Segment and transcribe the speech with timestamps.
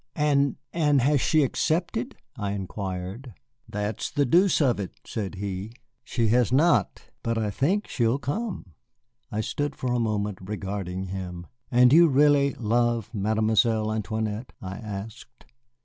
[0.15, 3.35] "And and has she accepted?" I inquired.
[3.69, 7.03] "That's the deuce of it," said he; "she has not.
[7.21, 8.73] But I think she'll come."
[9.31, 11.45] I stood for a moment regarding him.
[11.69, 15.45] "And you really love Mademoiselle Antoinette?" I asked.